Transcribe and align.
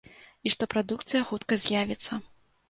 І 0.49 0.51
што 0.53 0.67
прадукцыя 0.71 1.21
хутка 1.29 1.59
з'явіцца. 1.65 2.19